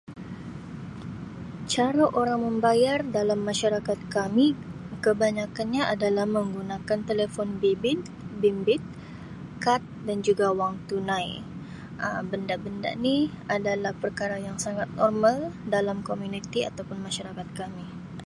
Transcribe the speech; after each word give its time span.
Cara 1.73 2.05
orang 2.21 2.39
membayar 2.47 2.99
dalam 3.17 3.39
masyarakat 3.49 3.97
kami 4.15 4.47
kebanyakan 5.03 5.67
nya 5.73 5.83
adalah 5.93 6.25
menggunakan 6.37 6.99
telefon 7.09 7.47
bibib-bimbit, 7.61 8.81
kad 9.63 9.81
dan 10.07 10.17
juga 10.27 10.45
wang 10.59 10.73
tunai 10.89 11.29
Um 12.03 12.21
benda-benda 12.33 12.91
ni 13.05 13.17
adalah 13.55 13.93
perkara 14.03 14.37
yang 14.47 14.57
sangat 14.65 14.87
normal 14.99 15.35
dalam 15.75 15.97
komuniti 16.07 16.59
atau 16.69 16.81
pun 16.89 16.97
masyarakat 17.07 17.45
kami. 17.59 17.87